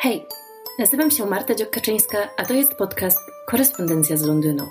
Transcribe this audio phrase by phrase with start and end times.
[0.00, 0.26] Hej,
[0.78, 4.64] nazywam się Marta Dziokaczyńska, a to jest podcast Korespondencja z Londynu,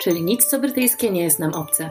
[0.00, 1.90] czyli nic co brytyjskie nie jest nam obce.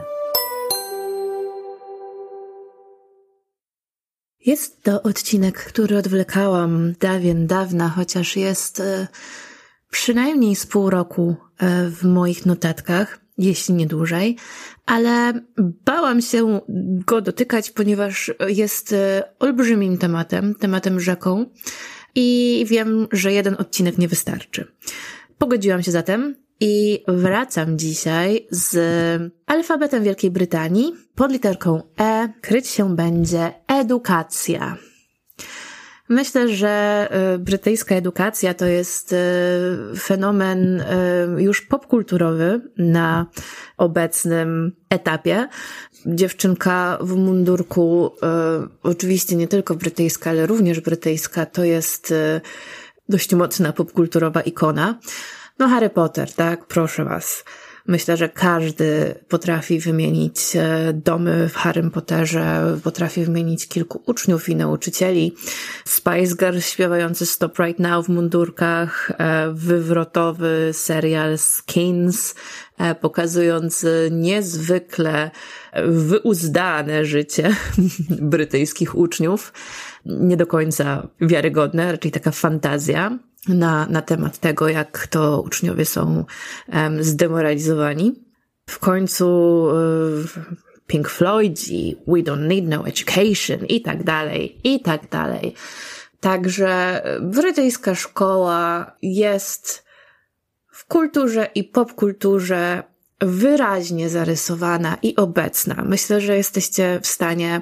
[4.46, 9.08] Jest to odcinek, który odwlekałam dawien dawna, chociaż jest e,
[9.90, 14.36] przynajmniej z pół roku e, w moich notatkach, jeśli nie dłużej,
[14.86, 15.32] ale
[15.84, 16.60] bałam się
[17.06, 21.46] go dotykać, ponieważ jest e, olbrzymim tematem, tematem rzeką
[22.14, 24.66] i wiem, że jeden odcinek nie wystarczy.
[25.38, 28.76] Pogodziłam się zatem i wracam dzisiaj z
[29.46, 30.94] alfabetem Wielkiej Brytanii.
[31.14, 34.76] Pod literką E kryć się będzie edukacja.
[36.08, 39.16] Myślę, że y, brytyjska edukacja to jest y,
[40.00, 43.26] fenomen y, już popkulturowy na
[43.76, 45.48] obecnym etapie.
[46.06, 48.10] Dziewczynka w mundurku,
[48.82, 52.14] oczywiście nie tylko brytyjska, ale również brytyjska, to jest
[53.08, 54.98] dość mocna popkulturowa ikona.
[55.58, 56.66] No Harry Potter, tak?
[56.66, 57.44] Proszę was.
[57.88, 64.56] Myślę, że każdy potrafi wymienić e, domy w Harrym Potterze, potrafi wymienić kilku uczniów i
[64.56, 65.34] nauczycieli.
[65.84, 72.34] Spice Girls śpiewający Stop Right Now w mundurkach, e, wywrotowy serial Skins,
[72.78, 75.30] e, pokazujący niezwykle
[75.86, 77.56] wyuzdane życie
[78.32, 79.52] brytyjskich uczniów.
[80.06, 83.18] Nie do końca wiarygodne, raczej taka fantazja
[83.48, 86.24] na, na temat tego, jak to uczniowie są
[86.72, 88.24] um, zdemoralizowani.
[88.66, 90.28] W końcu um,
[90.86, 95.54] Pink Floyd i We Don't Need No Education i tak dalej, i tak dalej.
[96.20, 99.84] Także brytyjska szkoła jest
[100.72, 102.82] w kulturze i popkulturze
[103.20, 105.84] wyraźnie zarysowana i obecna.
[105.86, 107.60] Myślę, że jesteście w stanie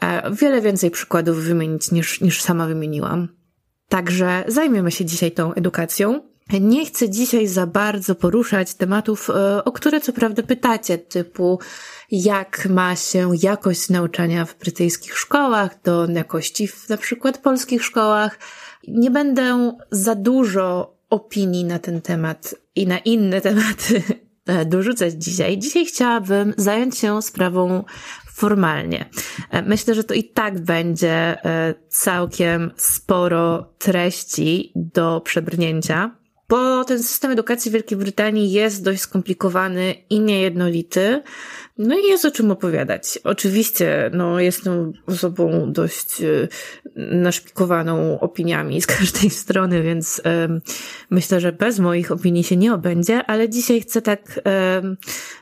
[0.00, 3.28] e, wiele więcej przykładów wymienić niż, niż sama wymieniłam.
[3.94, 6.20] Także zajmiemy się dzisiaj tą edukacją.
[6.60, 11.58] Nie chcę dzisiaj za bardzo poruszać tematów, e, o które co prawda pytacie, typu
[12.10, 18.38] jak ma się jakość nauczania w brytyjskich szkołach do jakości w na przykład polskich szkołach.
[18.88, 24.02] Nie będę za dużo opinii na ten temat i na inne tematy
[24.46, 25.58] e, dorzucać dzisiaj.
[25.58, 27.84] Dzisiaj chciałabym zająć się sprawą
[28.34, 29.10] formalnie.
[29.50, 36.16] E, myślę, że to i tak będzie e, całkiem sporo treści do przebrnięcia,
[36.48, 41.22] bo ten system edukacji w Wielkiej Brytanii jest dość skomplikowany i niejednolity.
[41.78, 43.18] No i jest o czym opowiadać.
[43.24, 46.48] Oczywiście, no, jestem osobą dość e,
[46.96, 50.22] naszpikowaną opiniami z każdej strony, więc
[51.10, 54.40] myślę, że bez moich opinii się nie obędzie, ale dzisiaj chcę tak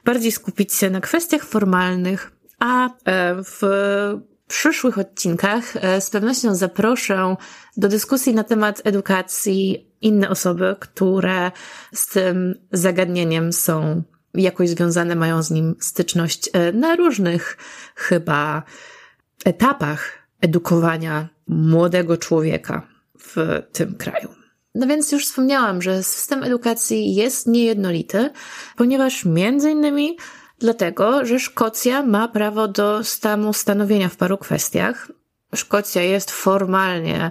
[0.04, 2.90] bardziej skupić się na kwestiach formalnych, a e,
[3.44, 3.60] w
[4.48, 7.36] przyszłych odcinkach e, z pewnością zaproszę
[7.76, 11.50] do dyskusji na temat edukacji inne osoby, które
[11.94, 14.02] z tym zagadnieniem są
[14.34, 17.56] jakoś związane, mają z nim styczność e, na różnych
[17.94, 18.62] chyba
[19.44, 22.86] etapach edukowania młodego człowieka
[23.18, 24.28] w tym kraju.
[24.74, 28.30] No więc już wspomniałam, że system edukacji jest niejednolity,
[28.76, 30.16] ponieważ między innymi
[30.62, 35.12] Dlatego, że Szkocja ma prawo do stanu stanowienia w paru kwestiach.
[35.54, 37.30] Szkocja jest formalnie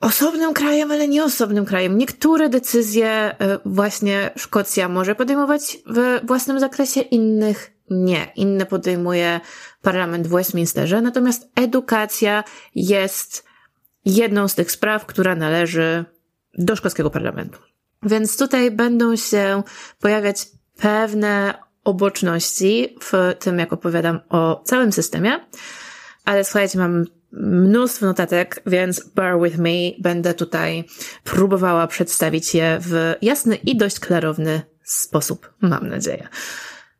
[0.00, 1.98] osobnym krajem, ale nie osobnym krajem.
[1.98, 3.34] Niektóre decyzje e,
[3.64, 8.32] właśnie Szkocja może podejmować w własnym zakresie, innych nie.
[8.36, 9.40] Inne podejmuje
[9.82, 12.44] parlament w Westminsterze, natomiast edukacja
[12.74, 13.44] jest
[14.04, 16.04] jedną z tych spraw, która należy
[16.58, 17.58] do szkockiego parlamentu.
[18.02, 19.62] Więc tutaj będą się
[20.00, 20.46] pojawiać
[20.76, 21.54] pewne
[21.84, 25.40] oboczności w tym, jak opowiadam o całym systemie.
[26.24, 29.90] Ale słuchajcie, mam mnóstwo notatek, więc bear with me.
[29.98, 30.84] Będę tutaj
[31.24, 36.28] próbowała przedstawić je w jasny i dość klarowny sposób, mam nadzieję.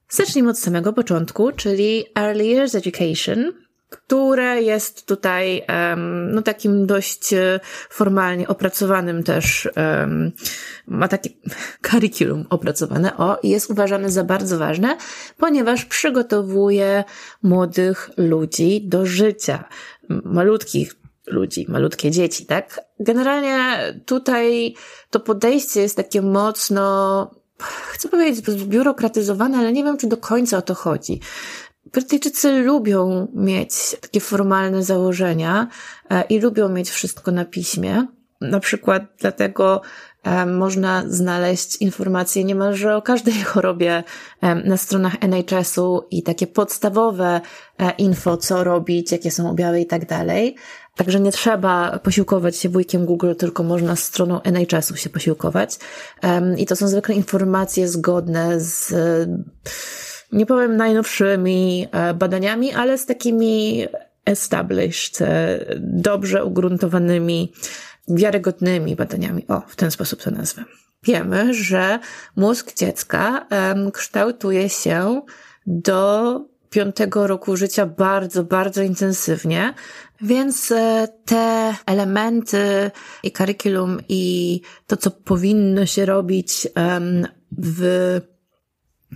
[0.09, 3.53] Zacznijmy od samego początku, czyli Early Years Education,
[3.91, 5.63] które jest tutaj
[6.33, 7.61] no takim dość e,
[7.91, 9.69] formalnie opracowanym też,
[10.87, 11.31] ma takie
[11.91, 14.97] curriculum opracowane, o, jest uważane za bardzo ważne,
[15.37, 17.05] ponieważ przygotowuje
[17.43, 19.65] młodych ludzi do życia,
[20.09, 20.95] malutkich
[21.27, 22.81] ludzi, malutkie dzieci, tak?
[23.01, 23.59] Generalnie
[24.07, 24.75] tutaj
[25.11, 27.31] to podejście jest takie mocno,
[27.93, 31.21] chcę powiedzieć, biurokratyzowane, ale nie wiem, czy do końca o to chodzi.
[31.93, 35.69] Brytyjczycy lubią mieć takie formalne założenia
[36.11, 38.07] e, i lubią mieć wszystko na piśmie.
[38.41, 39.81] Na przykład dlatego
[40.23, 44.05] e, można znaleźć informacje niemalże o każdej chorobie
[44.41, 47.41] e, na stronach NHS-u i takie podstawowe
[47.99, 50.57] info, co robić, jakie są objawy i tak dalej.
[50.97, 55.79] Także nie trzeba posiłkować się wujkiem Google, tylko można stroną NHS-u się posiłkować.
[56.57, 58.95] I to są zwykle informacje zgodne z,
[60.33, 63.87] nie powiem najnowszymi e, badaniami, ale z takimi
[64.25, 67.53] established, e, dobrze ugruntowanymi,
[68.09, 69.47] wiarygodnymi badaniami.
[69.49, 70.65] O, w ten sposób to nazwę.
[71.03, 71.99] Wiemy, że
[72.37, 73.47] mózg dziecka
[73.93, 75.23] kształtuje się
[75.67, 76.41] do
[76.71, 79.75] piątego roku życia bardzo, bardzo intensywnie,
[80.21, 82.91] więc e, te elementy
[83.23, 86.69] i curriculum i to, co powinno się robić
[87.59, 88.21] w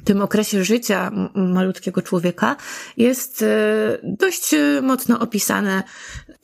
[0.05, 2.57] tym okresie życia malutkiego człowieka
[2.97, 3.47] jest e,
[4.03, 5.83] dość mocno opisane,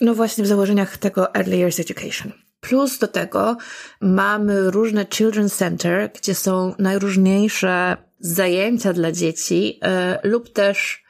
[0.00, 2.32] no właśnie w założeniach tego Early Years Education.
[2.60, 3.56] Plus do tego
[4.00, 11.04] mamy różne Children's Center, gdzie są najróżniejsze zajęcia dla dzieci e, lub też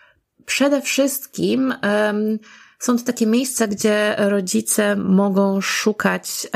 [0.46, 1.74] przede wszystkim
[2.80, 6.46] są to takie miejsca, gdzie rodzice mogą szukać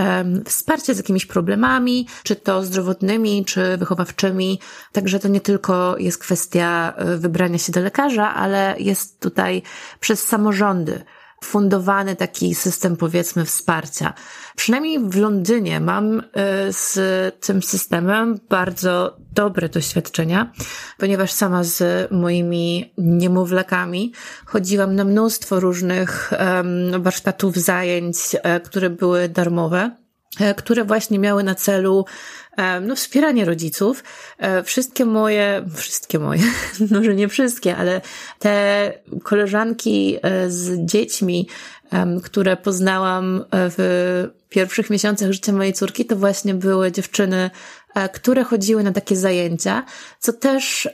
[0.46, 4.60] wsparcia z jakimiś problemami, czy to zdrowotnymi, czy wychowawczymi.
[4.92, 9.62] Także to nie tylko jest kwestia e, wybrania się do lekarza, ale jest tutaj
[10.00, 11.04] przez samorządy
[11.44, 14.14] fundowany taki system, powiedzmy, wsparcia.
[14.56, 16.22] Przynajmniej w Londynie mam y,
[16.70, 16.96] z
[17.46, 20.52] tym systemem bardzo dobre doświadczenia,
[20.98, 24.12] ponieważ sama z moimi niemowlakami
[24.46, 26.32] chodziłam na mnóstwo różnych
[26.98, 30.03] warsztatów, zajęć, e, które były darmowe
[30.56, 32.04] które właśnie miały na celu
[32.82, 34.04] no, wspieranie rodziców.
[34.38, 36.42] E, wszystkie moje, wszystkie moje,
[36.90, 38.00] może nie wszystkie, ale
[38.38, 38.92] te
[39.22, 41.48] koleżanki e, z dziećmi,
[42.24, 47.50] które poznałam e, w pierwszych miesiącach życia mojej córki, to właśnie były dziewczyny,
[48.12, 49.84] które chodziły na takie zajęcia,
[50.18, 50.88] co też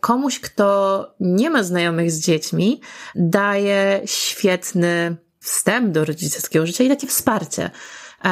[0.00, 2.80] komuś, kto nie ma znajomych z dziećmi,
[3.14, 7.70] daje świetny wstęp do rodzicielskiego życia i takie wsparcie.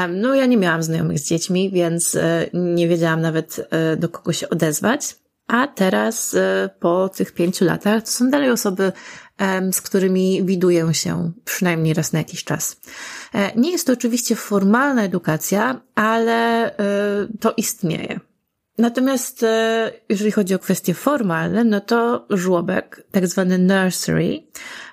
[0.09, 4.33] No, ja nie miałam znajomych z dziećmi, więc e, nie wiedziałam nawet e, do kogo
[4.33, 5.17] się odezwać.
[5.47, 8.93] A teraz, e, po tych pięciu latach, to są dalej osoby,
[9.73, 12.81] z którymi widuję się przynajmniej raz na jakiś czas.
[13.57, 16.71] Nie jest to oczywiście formalna edukacja, ale
[17.41, 18.21] to istnieje.
[18.79, 19.45] Natomiast
[20.09, 24.47] jeżeli chodzi o kwestie formalne, no to żłobek, tak zwany nursery,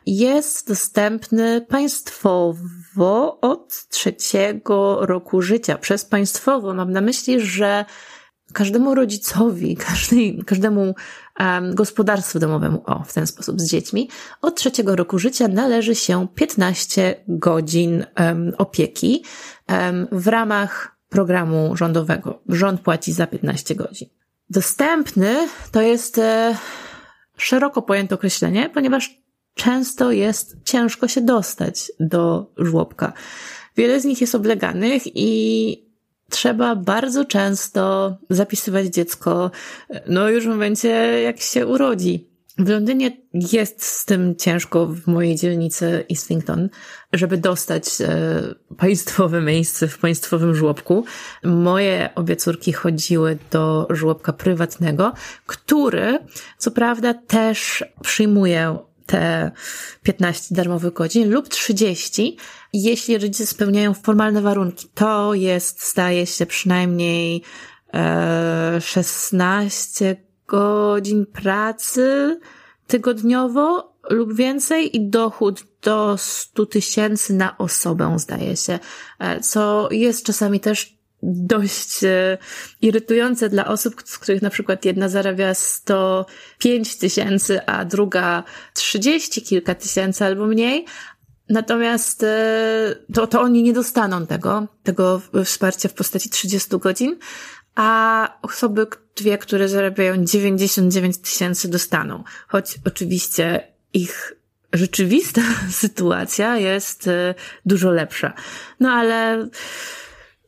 [0.05, 2.59] jest dostępny państwowo
[3.41, 5.77] od trzeciego roku życia.
[5.77, 7.85] Przez państwowo mam na myśli, że
[8.53, 10.95] każdemu rodzicowi, każdej, każdemu
[11.39, 14.09] um, gospodarstwu domowemu, o, w ten sposób z dziećmi,
[14.41, 19.23] od trzeciego roku życia należy się 15 godzin um, opieki
[19.69, 22.41] um, w ramach programu rządowego.
[22.49, 24.07] Rząd płaci za 15 godzin.
[24.49, 26.57] Dostępny to jest e,
[27.37, 29.20] szeroko pojęte określenie, ponieważ
[29.53, 33.13] często jest ciężko się dostać do żłobka.
[33.77, 35.91] Wiele z nich jest obleganych i
[36.29, 39.51] trzeba bardzo często zapisywać dziecko,
[40.07, 40.89] no już w momencie,
[41.21, 42.31] jak się urodzi.
[42.57, 46.69] W Londynie jest z tym ciężko w mojej dzielnicy Islington,
[47.13, 48.41] żeby dostać e,
[48.77, 51.05] państwowe miejsce w państwowym żłobku.
[51.43, 55.13] Moje obie córki chodziły do żłobka prywatnego,
[55.45, 56.19] który
[56.57, 59.51] co prawda też przyjmuje te
[60.03, 62.37] 15 darmowych godzin lub 30,
[62.73, 64.87] jeśli rodzice spełniają formalne warunki.
[64.93, 67.43] To jest, staje się przynajmniej
[67.93, 70.15] e, 16
[70.47, 72.39] godzin pracy
[72.87, 78.79] tygodniowo lub więcej i dochód do 100 tysięcy na osobę, zdaje się,
[79.19, 82.37] e, co jest czasami też dość e,
[82.81, 89.75] irytujące dla osób, z których na przykład jedna zarabia 105 tysięcy, a druga 30 kilka
[89.75, 90.85] tysięcy albo mniej.
[91.49, 97.17] Natomiast e, to, to oni nie dostaną tego, tego wsparcia w postaci 30 godzin,
[97.75, 102.23] a osoby dwie, które zarabiają 99 tysięcy dostaną.
[102.47, 104.33] Choć oczywiście ich
[104.73, 107.35] rzeczywista sytuacja jest e,
[107.65, 108.33] dużo lepsza.
[108.79, 109.47] No ale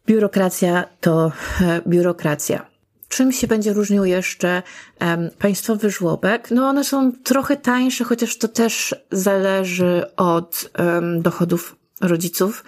[0.07, 1.31] biurokracja to
[1.61, 2.73] e, biurokracja.
[3.07, 4.63] Czym się będzie różnił jeszcze
[5.01, 6.51] um, państwowy żłobek?
[6.51, 12.65] No one są trochę tańsze, chociaż to też zależy od um, dochodów rodziców,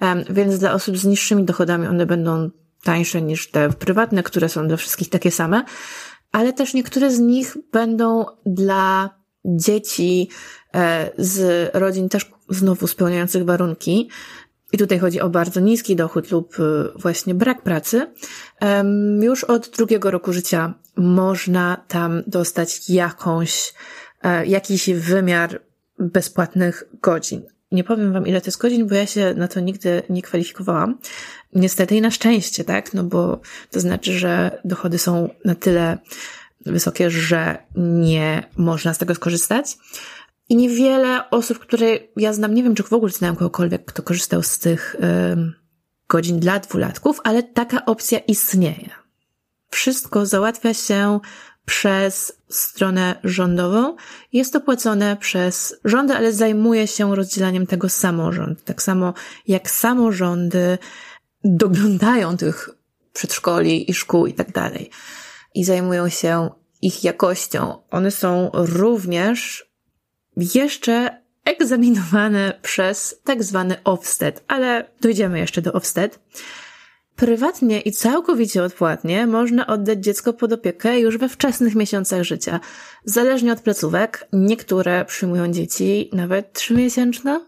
[0.00, 2.50] um, więc dla osób z niższymi dochodami one będą
[2.82, 5.64] tańsze niż te prywatne, które są dla wszystkich takie same,
[6.32, 9.10] ale też niektóre z nich będą dla
[9.44, 10.28] dzieci
[10.74, 14.10] e, z rodzin też znowu spełniających warunki,
[14.72, 18.06] i tutaj chodzi o bardzo niski dochód lub y, właśnie brak pracy,
[19.20, 23.74] już od drugiego roku życia można tam dostać jakąś,
[24.22, 25.60] e, jakiś wymiar
[25.98, 27.42] bezpłatnych godzin.
[27.72, 30.98] Nie powiem wam, ile to jest godzin, bo ja się na to nigdy nie kwalifikowałam.
[31.54, 32.94] Niestety i na szczęście, tak?
[32.94, 35.98] No bo to znaczy, że dochody są na tyle
[36.66, 39.78] wysokie, że nie można z tego skorzystać.
[40.48, 41.86] I niewiele osób, które
[42.16, 44.96] ja znam, nie wiem, czy w ogóle znam kogokolwiek, kto korzystał z tych
[46.08, 48.90] godzin dla dwulatków, ale taka opcja istnieje.
[49.70, 51.20] Wszystko załatwia się
[51.64, 53.96] przez stronę rządową.
[54.32, 58.64] Jest to płacone przez rządy, ale zajmuje się rozdzielaniem tego samorząd.
[58.64, 59.14] Tak samo
[59.46, 60.78] jak samorządy
[61.44, 62.70] doglądają tych
[63.12, 64.90] przedszkoli i szkół i tak dalej.
[65.54, 66.50] I zajmują się
[66.82, 67.82] ich jakością.
[67.90, 69.67] One są również
[70.54, 76.20] jeszcze egzaminowane przez tak zwany Ofsted, ale dojdziemy jeszcze do Ofsted.
[77.16, 82.60] Prywatnie i całkowicie odpłatnie można oddać dziecko pod opiekę już we wczesnych miesiącach życia.
[83.04, 87.40] Zależnie od placówek, niektóre przyjmują dzieci nawet trzymiesięczne.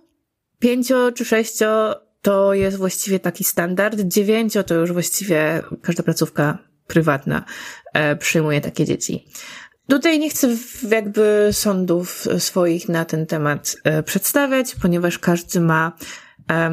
[0.58, 4.00] Pięcio czy sześcio to jest właściwie taki standard.
[4.00, 7.44] Dziewięcio to już właściwie każda placówka prywatna
[7.92, 9.24] e, przyjmuje takie dzieci.
[9.90, 10.48] Tutaj nie chcę
[10.88, 15.92] jakby sądów swoich na ten temat e, przedstawiać, ponieważ każdy ma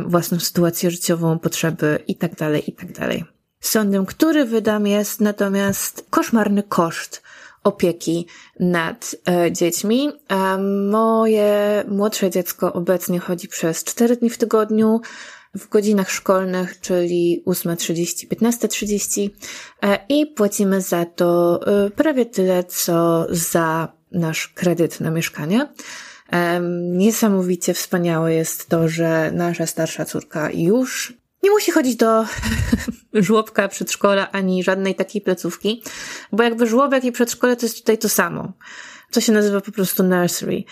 [0.05, 2.87] własną sytuację życiową, potrzeby i tak dalej, i tak.
[3.59, 7.23] Sądem, który wydam jest natomiast koszmarny koszt
[7.63, 8.27] opieki
[8.59, 10.11] nad e, dziećmi.
[10.29, 10.57] E,
[10.91, 15.01] moje młodsze dziecko obecnie chodzi przez 4 dni w tygodniu
[15.59, 19.29] w godzinach szkolnych, czyli 8.30, 15.30
[19.81, 25.67] e, i płacimy za to e, prawie tyle, co za nasz kredyt na mieszkanie.
[26.81, 32.25] Niesamowicie wspaniałe jest to, że nasza starsza córka już nie musi chodzić do
[33.13, 35.83] żłobka, przedszkola, ani żadnej takiej placówki,
[36.31, 38.53] bo jakby żłobek i przedszkole to jest tutaj to samo.
[39.11, 40.63] To się nazywa po prostu nursery.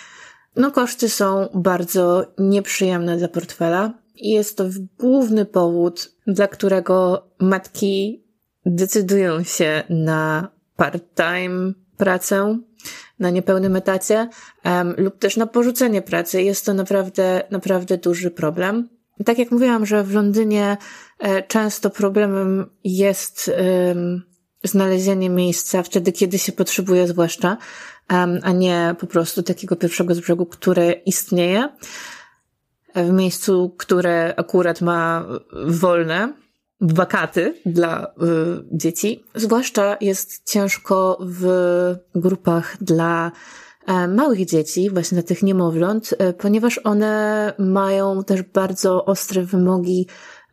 [0.56, 4.66] No koszty są bardzo nieprzyjemne dla portfela i jest to
[5.00, 8.24] główny powód, dla którego matki
[8.66, 12.60] decydują się na part-time pracę,
[13.20, 14.30] na niepełnym etacie
[14.66, 16.42] um, lub też na porzucenie pracy.
[16.42, 18.90] Jest to naprawdę, naprawdę duży problem.
[19.26, 20.78] Tak jak mówiłam, że w Londynie
[21.20, 23.52] e, często problemem jest
[23.88, 24.24] um,
[24.64, 27.58] znalezienie miejsca wtedy, kiedy się potrzebuje zwłaszcza,
[28.12, 31.70] um, a nie po prostu takiego pierwszego z brzegu, które istnieje
[32.96, 35.26] w miejscu, które akurat ma
[35.68, 36.34] wolne,
[36.82, 38.08] wakaty dla y,
[38.72, 39.24] dzieci.
[39.36, 41.46] Zwłaszcza jest ciężko w
[42.16, 43.32] grupach dla
[43.88, 50.08] e, małych dzieci, właśnie dla tych niemowląt, e, ponieważ one mają też bardzo ostre wymogi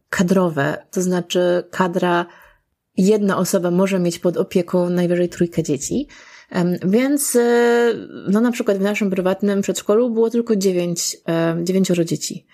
[0.09, 2.27] kadrowe, to znaczy kadra
[2.97, 6.09] jedna osoba może mieć pod opieką najwyżej trójkę dzieci.
[6.85, 7.95] Więc, e,
[8.29, 11.17] no na przykład w naszym prywatnym przedszkolu było tylko dziewięć,
[11.63, 12.47] dziewięcioro dzieci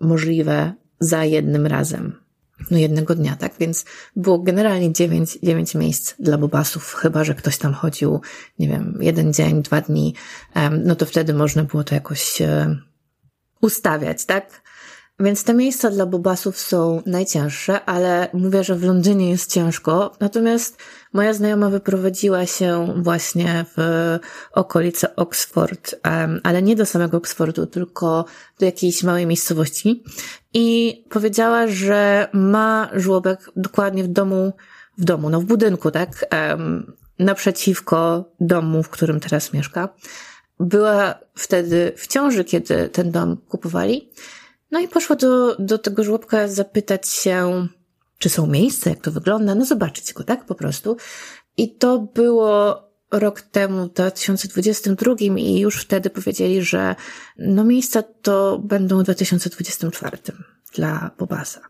[0.00, 2.22] możliwe za jednym razem
[2.70, 3.52] no jednego dnia, tak?
[3.60, 3.84] Więc
[4.16, 8.20] było generalnie dziewięć, dziewięć miejsc dla bobasów, chyba że ktoś tam chodził,
[8.58, 10.14] nie wiem, jeden dzień, dwa dni,
[10.84, 12.76] no to wtedy można było to jakoś e,
[13.60, 14.62] ustawiać, tak?
[15.22, 20.12] Więc te miejsca dla bobasów są najcięższe, ale mówię, że w Londynie jest ciężko.
[20.20, 20.78] Natomiast
[21.12, 24.18] moja znajoma wyprowadziła się właśnie w
[24.52, 25.94] okolice Oxford,
[26.42, 28.24] ale nie do samego Oxfordu, tylko
[28.58, 30.04] do jakiejś małej miejscowości.
[30.54, 34.52] I powiedziała, że ma żłobek dokładnie w domu,
[34.98, 36.26] w domu, no w budynku, tak?
[37.18, 39.88] Naprzeciwko domu, w którym teraz mieszka.
[40.60, 44.10] Była wtedy w ciąży, kiedy ten dom kupowali.
[44.72, 47.68] No i poszła do, do tego żłobka zapytać się,
[48.18, 50.96] czy są miejsca, jak to wygląda, no zobaczyć go, tak, po prostu.
[51.56, 56.94] I to było rok temu, w 2022 i już wtedy powiedzieli, że
[57.38, 60.18] no miejsca to będą w 2024
[60.74, 61.60] dla Bobasa.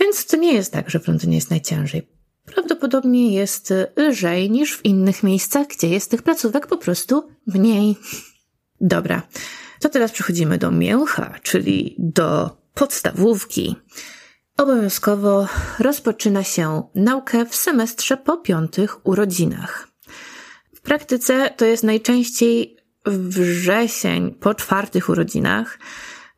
[0.00, 2.08] Więc to nie jest tak, że w Londynie jest najciężej.
[2.44, 7.96] Prawdopodobnie jest lżej niż w innych miejscach, gdzie jest tych placówek po prostu mniej.
[8.80, 9.22] Dobra,
[9.82, 13.76] to teraz przechodzimy do mięcha, czyli do podstawówki.
[14.56, 15.48] Obowiązkowo
[15.78, 19.88] rozpoczyna się naukę w semestrze po piątych urodzinach.
[20.74, 25.78] W praktyce to jest najczęściej wrzesień po czwartych urodzinach,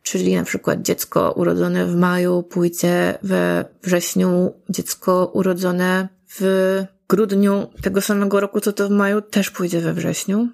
[0.03, 6.09] czyli na przykład dziecko urodzone w maju pójdzie we wrześniu, dziecko urodzone
[6.39, 10.49] w grudniu tego samego roku, co to w maju, też pójdzie we wrześniu,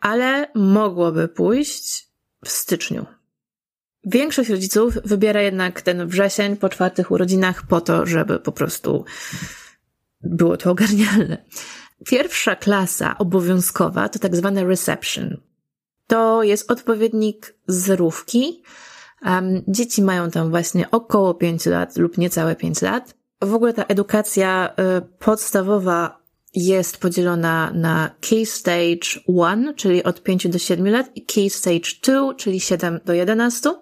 [0.00, 2.11] ale mogłoby pójść
[2.44, 3.06] w styczniu.
[4.04, 9.04] Większość rodziców wybiera jednak ten wrzesień po czwartych urodzinach po to, żeby po prostu
[10.22, 11.44] było to ogarnialne.
[12.06, 15.36] Pierwsza klasa obowiązkowa to tak zwane reception.
[16.06, 18.62] To jest odpowiednik zerówki.
[19.24, 23.14] Um, dzieci mają tam właśnie około 5 lat lub niecałe 5 lat.
[23.42, 26.21] W ogóle ta edukacja y, podstawowa
[26.54, 31.90] jest podzielona na Key Stage 1, czyli od 5 do 7 lat, i Key Stage
[32.02, 33.74] 2, czyli 7 do 11,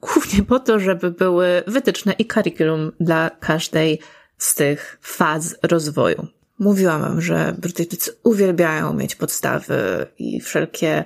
[0.00, 4.00] głównie po to, żeby były wytyczne i curriculum dla każdej
[4.38, 6.26] z tych faz rozwoju.
[6.58, 11.04] Mówiłam wam, że Brytyjczycy uwielbiają mieć podstawy i wszelkie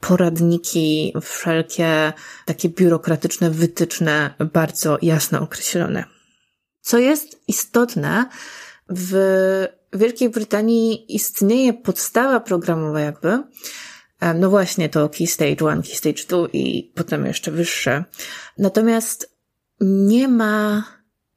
[0.00, 2.12] poradniki, wszelkie
[2.44, 6.04] takie biurokratyczne wytyczne bardzo jasno określone.
[6.80, 8.28] Co jest istotne,
[8.88, 9.14] w
[9.94, 13.38] Wielkiej Brytanii istnieje podstawa programowa jakby,
[14.34, 18.04] no właśnie to Key Stage 1, Key Stage 2 i potem jeszcze wyższe.
[18.58, 19.36] Natomiast
[19.80, 20.84] nie ma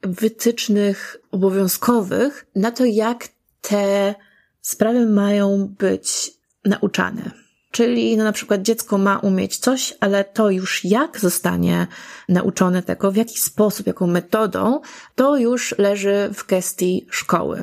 [0.02, 3.28] wytycznych obowiązkowych na to, jak
[3.60, 4.14] te
[4.60, 6.30] sprawy mają być
[6.64, 7.30] nauczane.
[7.70, 11.86] Czyli no na przykład dziecko ma umieć coś, ale to już jak zostanie
[12.28, 14.80] nauczone tego, w jaki sposób, jaką metodą,
[15.14, 17.62] to już leży w gestii szkoły.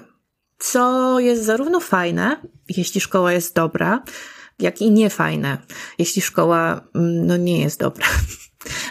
[0.57, 4.03] Co jest zarówno fajne, jeśli szkoła jest dobra,
[4.59, 5.57] jak i niefajne,
[5.97, 8.05] jeśli szkoła mm, no, nie jest dobra.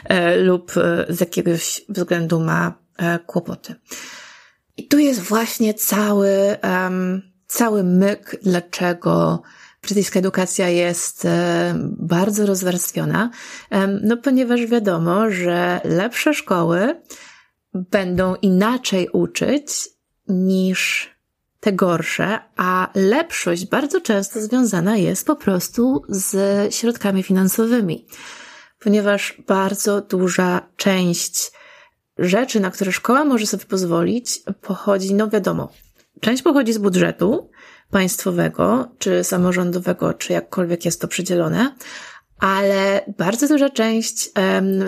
[0.05, 3.75] E, lub e, z jakiegoś względu ma e, kłopoty.
[4.77, 6.31] I tu jest właśnie cały,
[6.63, 9.43] um, cały myk, dlaczego
[9.83, 11.27] brytyjska edukacja jest
[11.99, 13.31] bardzo rozwarstwiona,
[14.03, 17.01] no ponieważ wiadomo, że lepsze szkoły
[17.75, 19.67] będą inaczej uczyć
[20.29, 21.14] niż
[21.65, 28.07] te gorsze, a lepszość bardzo często związana jest po prostu z środkami finansowymi,
[28.81, 31.53] ponieważ bardzo duża część
[32.19, 35.73] rzeczy, na które szkoła może sobie pozwolić, pochodzi, no wiadomo,
[36.21, 37.51] część pochodzi z budżetu
[37.91, 41.75] państwowego, czy samorządowego, czy jakkolwiek jest to przydzielone,
[42.39, 44.31] ale bardzo duża część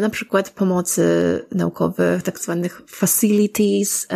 [0.01, 1.05] na przykład pomocy
[1.53, 4.07] naukowych, tak zwanych facilities,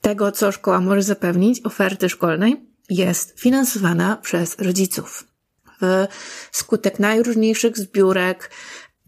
[0.00, 5.24] tego, co szkoła może zapewnić, oferty szkolnej, jest finansowana przez rodziców.
[6.52, 8.50] Wskutek najróżniejszych zbiórek,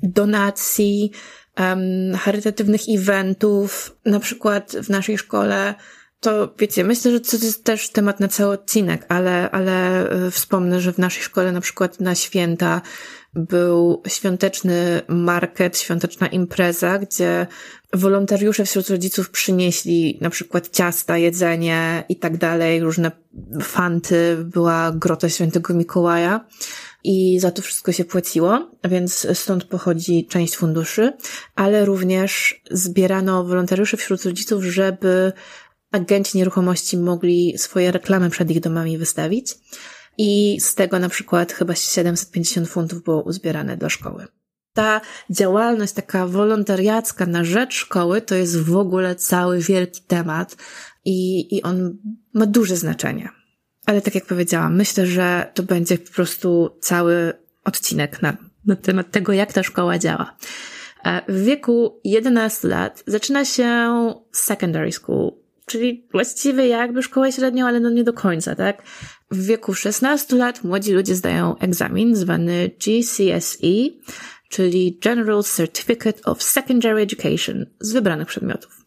[0.03, 1.12] donacji,
[1.59, 5.74] um, charytatywnych eventów, na przykład w naszej szkole
[6.20, 10.81] to wiecie, myślę, że to jest też temat na cały odcinek, ale, ale e, wspomnę,
[10.81, 12.83] że w naszej szkole na przykład na święta
[13.34, 17.46] był świąteczny market, świąteczna impreza, gdzie
[17.92, 23.10] wolontariusze wśród rodziców przynieśli na przykład ciasta, jedzenie i tak dalej, różne
[23.62, 26.46] fanty, była grota świętego Mikołaja
[27.04, 31.12] i za to wszystko się płaciło, więc stąd pochodzi część funduszy,
[31.54, 35.32] ale również zbierano wolontariuszy wśród rodziców, żeby
[35.92, 39.54] agenci nieruchomości mogli swoje reklamy przed ich domami wystawić
[40.22, 44.26] i z tego na przykład chyba 750 funtów było uzbierane do szkoły.
[44.74, 50.56] Ta działalność taka wolontariacka na rzecz szkoły to jest w ogóle cały wielki temat
[51.04, 51.98] i, i on
[52.35, 53.28] ma duże znaczenie.
[53.87, 57.33] Ale tak jak powiedziałam, myślę, że to będzie po prostu cały
[57.64, 60.37] odcinek na, na temat tego, jak ta szkoła działa.
[61.04, 63.90] E, w wieku 11 lat zaczyna się
[64.33, 65.33] secondary school,
[65.66, 68.83] czyli właściwie jakby szkołę średnią, ale no nie do końca, tak?
[69.30, 73.90] W wieku 16 lat młodzi ludzie zdają egzamin zwany GCSE,
[74.48, 78.84] czyli General Certificate of Secondary Education z wybranych przedmiotów.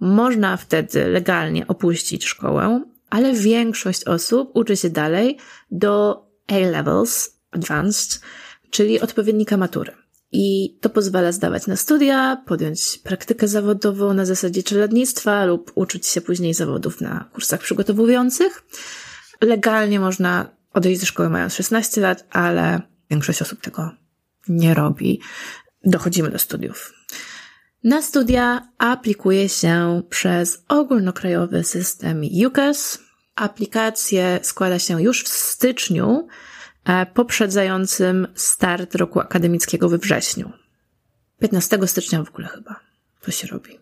[0.00, 5.38] Można wtedy legalnie opuścić szkołę, ale większość osób uczy się dalej
[5.70, 8.20] do A-levels, advanced,
[8.70, 9.92] czyli odpowiednika matury.
[10.32, 16.20] I to pozwala zdawać na studia, podjąć praktykę zawodową na zasadzie czeladnictwa lub uczyć się
[16.20, 18.62] później zawodów na kursach przygotowujących.
[19.40, 23.90] Legalnie można odejść ze szkoły mając 16 lat, ale większość osób tego
[24.48, 25.20] nie robi.
[25.84, 26.92] Dochodzimy do studiów.
[27.84, 32.98] Na studia aplikuje się przez ogólnokrajowy system UCAS.
[33.34, 36.28] Aplikacje składa się już w styczniu,
[36.84, 40.52] e, poprzedzającym start roku akademickiego we wrześniu.
[41.40, 42.80] 15 stycznia w ogóle chyba
[43.20, 43.78] to się robi.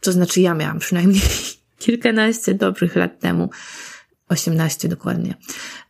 [0.00, 1.22] To znaczy ja miałam przynajmniej
[1.78, 3.50] kilkanaście dobrych lat temu
[4.30, 5.34] 18 dokładnie.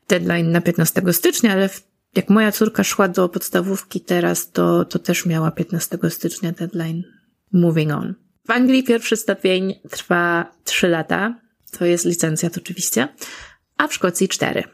[0.09, 1.71] Deadline na 15 stycznia, ale
[2.17, 7.03] jak moja córka szła do podstawówki teraz, to, to też miała 15 stycznia deadline.
[7.53, 8.15] Moving on.
[8.47, 11.41] W Anglii pierwszy stopień trwa 3 lata.
[11.79, 13.09] To jest licencjat oczywiście.
[13.77, 14.65] A w Szkocji 4.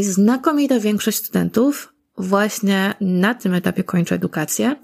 [0.00, 4.76] Znakomita większość studentów właśnie na tym etapie kończy edukację.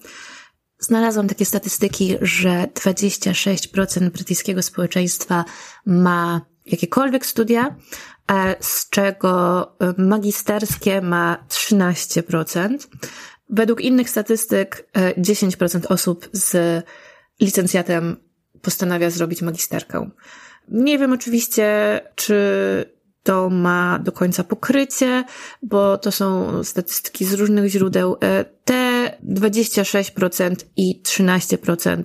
[0.79, 5.45] Znalazłam takie statystyki, że 26% brytyjskiego społeczeństwa
[5.87, 7.77] ma jakiekolwiek studia,
[8.61, 9.67] z czego
[9.99, 12.79] magisterskie ma 13%,
[13.51, 16.85] Według innych statystyk 10% e, osób z
[17.41, 18.17] licencjatem
[18.63, 20.11] postanawia zrobić magisterkę.
[20.69, 22.35] Nie wiem oczywiście, czy
[23.23, 25.25] to ma do końca pokrycie,
[25.63, 28.17] bo to są statystyki z różnych źródeł.
[28.23, 32.03] E, te 26% i 13%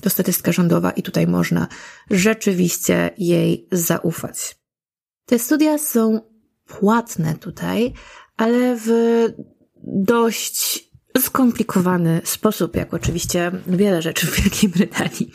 [0.00, 1.68] to statystyka rządowa i tutaj można
[2.10, 4.58] rzeczywiście jej zaufać.
[5.26, 6.20] Te studia są
[6.66, 7.92] płatne tutaj,
[8.36, 8.88] ale w
[9.84, 10.87] dość
[11.18, 15.32] skomplikowany sposób, jak oczywiście wiele rzeczy w Wielkiej Brytanii.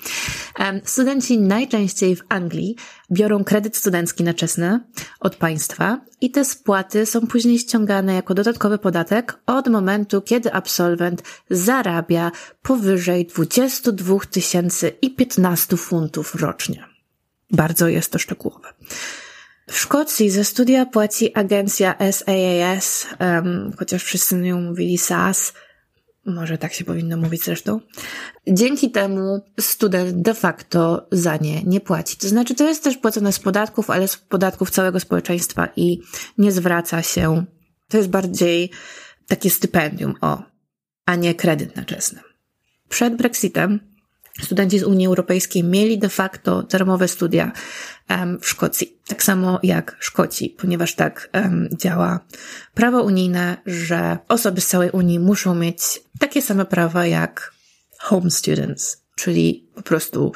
[0.83, 2.75] Studenci najczęściej w Anglii
[3.11, 4.79] biorą kredyt studencki na czesne
[5.19, 11.23] od państwa i te spłaty są później ściągane jako dodatkowy podatek od momentu, kiedy absolwent
[11.49, 12.31] zarabia
[12.61, 16.85] powyżej 22 tysięcy i 15 funtów rocznie.
[17.51, 18.73] Bardzo jest to szczegółowe.
[19.67, 25.53] W Szkocji ze studia płaci agencja SAAS, um, chociaż wszyscy nią mówili SAS,
[26.25, 27.79] może tak się powinno mówić zresztą.
[28.47, 32.17] Dzięki temu student de facto za nie nie płaci.
[32.17, 36.01] To znaczy, to jest też płacone z podatków, ale z podatków całego społeczeństwa i
[36.37, 37.45] nie zwraca się.
[37.89, 38.71] To jest bardziej
[39.27, 40.43] takie stypendium, o,
[41.05, 42.21] a nie kredyt na czesne.
[42.89, 43.92] Przed Brexitem
[44.41, 47.51] Studenci z Unii Europejskiej mieli de facto darmowe studia
[48.41, 51.29] w Szkocji, tak samo jak Szkoci, ponieważ tak
[51.77, 52.19] działa
[52.73, 57.53] prawo unijne, że osoby z całej Unii muszą mieć takie same prawa jak
[57.99, 60.31] home students, czyli po prostu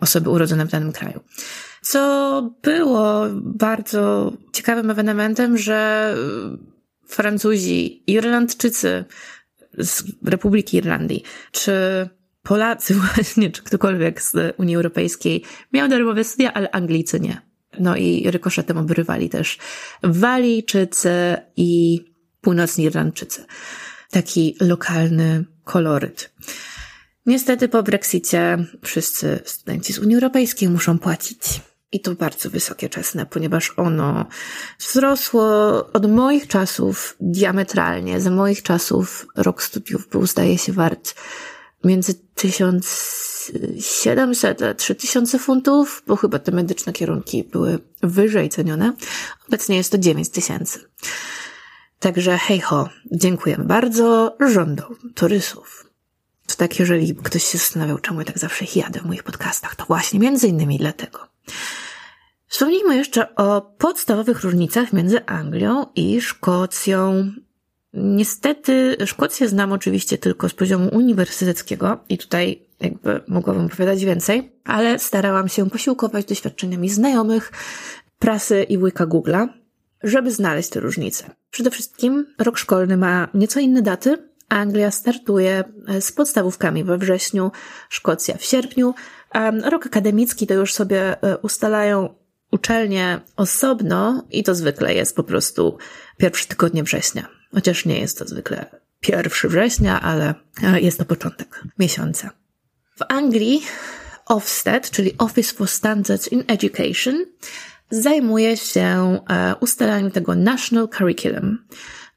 [0.00, 1.20] osoby urodzone w danym kraju.
[1.82, 6.14] Co było bardzo ciekawym ewenementem, że
[7.06, 9.04] Francuzi, Irlandczycy
[9.78, 11.72] z Republiki Irlandii, czy
[12.46, 17.40] Polacy właśnie, czy ktokolwiek z Unii Europejskiej miał darmowe studia, ale Anglicy nie.
[17.80, 19.58] No i rykoszetem obrywali też
[20.02, 22.00] Walijczycy i
[22.40, 23.44] północni Irlandczycy.
[24.10, 26.32] Taki lokalny koloryt.
[27.26, 31.40] Niestety po Brexicie wszyscy studenci z Unii Europejskiej muszą płacić.
[31.92, 34.26] I to bardzo wysokie czesne, ponieważ ono
[34.78, 35.46] wzrosło
[35.92, 38.20] od moich czasów diametralnie.
[38.20, 41.14] Za moich czasów rok studiów był, zdaje się, wart
[41.84, 48.92] między 1700 a 3000 funtów, bo chyba te medyczne kierunki były wyżej cenione.
[49.48, 50.80] Obecnie jest to 9000.
[51.98, 55.86] Także hej ho, dziękujemy bardzo rządom turystów.
[56.46, 59.84] To tak, jeżeli ktoś się zastanawiał, czemu ja tak zawsze jadę w moich podcastach, to
[59.84, 61.18] właśnie między innymi dlatego.
[62.46, 67.32] Wspomnijmy jeszcze o podstawowych różnicach między Anglią i Szkocją.
[67.96, 74.98] Niestety Szkocję znam oczywiście tylko z poziomu uniwersyteckiego i tutaj jakby mogłabym opowiadać więcej, ale
[74.98, 77.52] starałam się posiłkować doświadczeniami znajomych,
[78.18, 79.48] prasy i łyka Google'a,
[80.02, 81.30] żeby znaleźć te różnice.
[81.50, 84.16] Przede wszystkim rok szkolny ma nieco inne daty.
[84.48, 85.64] Anglia startuje
[86.00, 87.50] z podstawówkami we wrześniu,
[87.88, 88.94] Szkocja w sierpniu.
[89.30, 92.14] A rok akademicki to już sobie e, ustalają
[92.52, 95.78] uczelnie osobno i to zwykle jest po prostu
[96.16, 97.35] pierwszy tygodnie września.
[97.56, 98.66] Chociaż nie jest to zwykle
[99.08, 100.34] 1 września, ale
[100.80, 102.30] jest to początek miesiąca.
[102.96, 103.62] W Anglii
[104.26, 107.24] Ofsted, czyli Office for Standards in Education,
[107.90, 111.58] zajmuje się e, ustalaniem tego National Curriculum,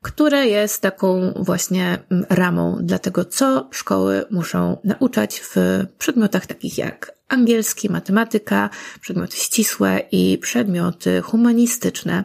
[0.02, 1.98] które jest taką właśnie
[2.30, 5.56] ramą dla tego, co szkoły muszą nauczać w
[5.98, 8.70] przedmiotach takich jak angielski, matematyka,
[9.02, 12.24] przedmioty ścisłe i przedmioty humanistyczne.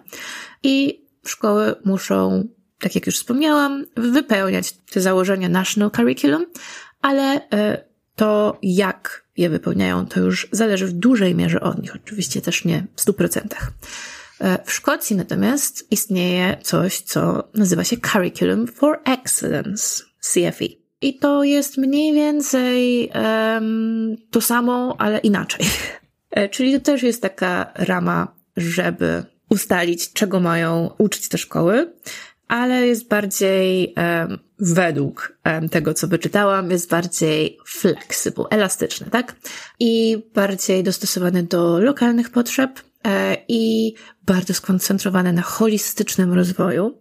[0.63, 2.49] I szkoły muszą
[2.85, 6.47] tak jak już wspomniałam, wypełniać te założenia National Curriculum,
[7.03, 7.85] ale e,
[8.17, 12.87] to jak je wypełniają, to już zależy w dużej mierze od nich, oczywiście też nie
[12.97, 13.41] w 100%.
[14.41, 20.67] E, w Szkocji natomiast istnieje coś, co nazywa się Curriculum for Excellence, CFE.
[21.01, 25.67] I to jest mniej więcej um, to samo, ale inaczej.
[26.31, 31.93] E, czyli to też jest taka rama, żeby ustalić, czego mają uczyć te szkoły,
[32.55, 39.37] ale jest bardziej um, według um, tego, co wyczytałam, jest bardziej flexible, elastyczny, tak?
[39.81, 43.95] I bardziej dostosowany do lokalnych potrzeb e, i
[44.27, 46.99] bardzo skoncentrowane na holistycznym rozwoju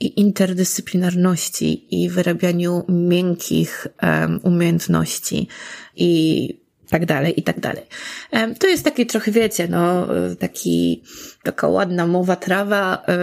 [0.00, 5.48] i interdyscyplinarności i wyrabianiu miękkich um, umiejętności
[5.96, 7.84] i tak dalej, i tak dalej.
[8.58, 10.06] To jest taki trochę, wiecie, no,
[10.38, 11.02] taki,
[11.42, 13.14] taka ładna mowa trawa, e,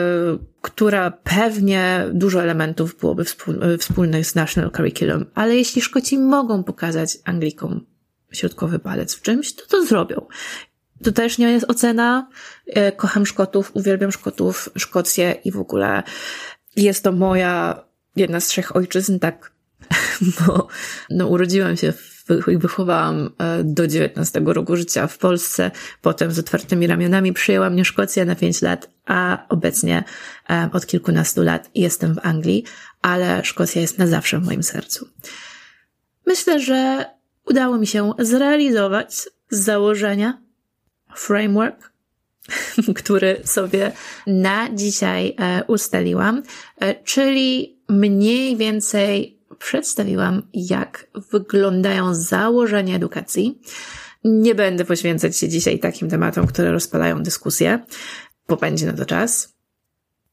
[0.66, 3.24] która pewnie dużo elementów byłoby
[3.62, 7.86] e, wspólnych z National Curriculum, ale jeśli Szkoci mogą pokazać Anglikom
[8.32, 10.28] środkowy palec w czymś, to to zrobią.
[11.04, 12.30] To też nie jest ocena.
[12.66, 16.04] E, kocham Szkotów, uwielbiam Szkotów, Szkocję i w ogóle
[16.76, 17.84] jest to moja
[18.16, 19.52] jedna z trzech ojczyzn, tak,
[20.48, 20.68] bo
[21.10, 21.94] no, urodziłam się
[22.48, 27.86] i wychowałam e, do 19 roku życia w Polsce, potem z otwartymi ramionami przyjęła mnie
[27.86, 30.04] Szkocja na 5 lat, a obecnie
[30.50, 32.64] e, od kilkunastu lat jestem w Anglii,
[33.02, 35.08] ale Szkocja jest na zawsze w moim sercu.
[36.28, 37.06] Myślę, że
[37.46, 39.16] udało mi się zrealizować
[39.50, 40.42] z założenia
[41.16, 41.92] framework,
[42.96, 43.92] który sobie
[44.28, 46.44] na dzisiaj e, ustaliłam,
[47.04, 53.62] czyli mniej więcej przedstawiłam, jak wyglądają założenia edukacji.
[54.24, 57.86] Nie będę poświęcać się dzisiaj takim tematom, które rozpalają dyskusję,
[58.48, 59.56] bo będzie na to czas.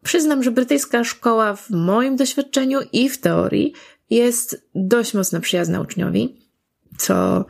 [0.05, 3.73] Przyznam, że brytyjska szkoła w moim doświadczeniu i w teorii
[4.11, 6.37] jest dość mocno przyjazna uczniowi,
[6.99, 7.45] co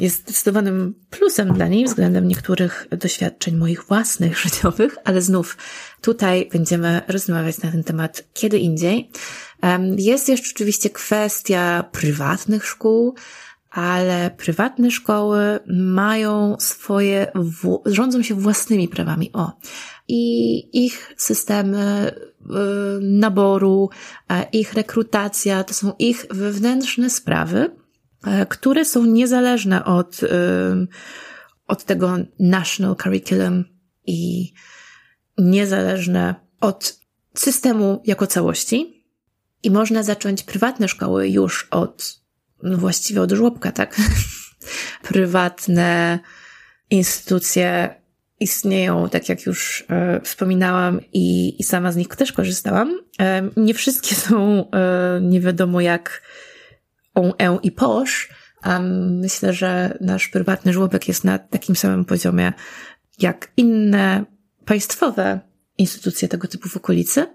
[0.00, 5.56] jest zdecydowanym plusem dla niej względem niektórych doświadczeń moich własnych życiowych, ale znów
[6.00, 9.10] tutaj będziemy rozmawiać na ten temat kiedy indziej.
[9.96, 13.14] Jest jeszcze oczywiście kwestia prywatnych szkół,
[13.70, 17.32] ale prywatne szkoły mają swoje,
[17.86, 19.30] rządzą się własnymi prawami.
[19.32, 19.52] O.
[20.08, 22.44] I ich systemy y,
[23.00, 23.90] naboru,
[24.52, 27.79] ich rekrutacja to są ich wewnętrzne sprawy, e,
[28.48, 30.20] które są niezależne od,
[31.66, 33.64] od tego national curriculum
[34.06, 34.52] i
[35.38, 37.00] niezależne od
[37.34, 39.04] systemu jako całości.
[39.62, 42.20] I można zacząć prywatne szkoły już od,
[42.62, 43.96] no właściwie od żłobka, tak?
[45.08, 46.18] Prywatne
[46.90, 48.00] instytucje
[48.40, 53.00] istnieją, tak jak już e, wspominałam i, i sama z nich też korzystałam.
[53.20, 56.22] E, nie wszystkie są e, nie wiadomo jak
[57.14, 58.28] on, e i posz.
[59.20, 62.52] myślę, że nasz prywatny żłobek jest na takim samym poziomie
[63.18, 64.24] jak inne
[64.64, 65.40] państwowe
[65.78, 67.26] instytucje tego typu w okolicy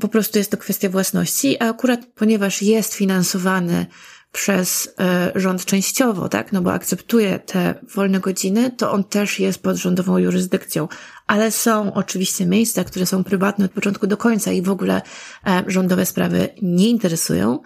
[0.00, 3.86] po prostu jest to kwestia własności, a akurat ponieważ jest finansowany
[4.32, 9.62] przez e, rząd częściowo, tak, no bo akceptuje te wolne godziny, to on też jest
[9.62, 10.88] pod rządową jurysdykcją.
[11.26, 15.02] Ale są oczywiście miejsca, które są prywatne od początku do końca i w ogóle
[15.46, 17.58] e, rządowe sprawy nie interesują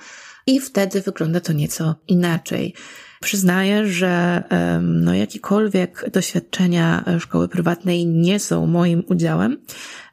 [0.47, 2.75] i wtedy wygląda to nieco inaczej.
[3.21, 4.43] Przyznaję, że
[4.83, 9.59] no, jakiekolwiek doświadczenia szkoły prywatnej nie są moim udziałem,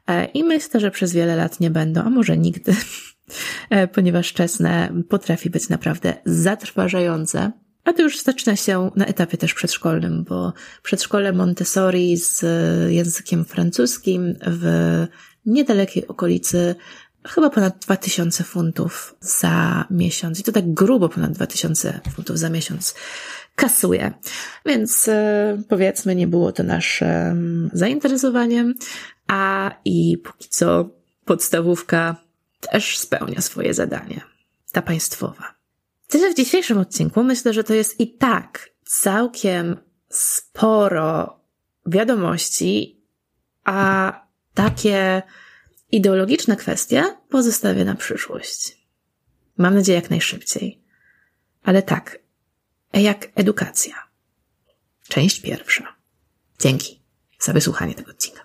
[0.06, 2.74] E, I myślę, że przez wiele lat nie będą, a może nigdy,
[3.70, 7.52] e, ponieważ wczesne potrafi być naprawdę zatrważające.
[7.84, 12.42] A to już zaczyna się na etapie też przedszkolnym, bo przedszkole Montessori z
[12.92, 15.06] językiem francuskim w
[15.46, 16.74] niedalekiej okolicy
[17.28, 20.40] chyba ponad 2000 funtów za miesiąc.
[20.40, 22.94] I to tak grubo ponad 2000 funtów za miesiąc
[23.54, 24.12] kasuje.
[24.66, 28.74] Więc e, powiedzmy, nie było to naszym zainteresowaniem,
[29.28, 30.90] a i póki co
[31.24, 32.16] podstawówka
[32.60, 34.20] też spełnia swoje zadanie.
[34.72, 35.54] Ta państwowa.
[36.08, 37.24] Tyle w dzisiejszym odcinku.
[37.24, 39.76] Myślę, że to jest i tak całkiem
[40.08, 41.40] sporo
[41.86, 43.04] wiadomości,
[43.64, 44.12] a
[44.54, 45.22] takie
[45.94, 48.78] ideologiczne kwestie pozostawię na przyszłość.
[49.56, 50.84] Mam nadzieję jak najszybciej.
[51.62, 52.18] Ale tak,
[52.92, 53.94] jak edukacja.
[55.08, 55.96] Część pierwsza.
[56.60, 57.02] Dzięki
[57.40, 58.43] za wysłuchanie tego odcinka.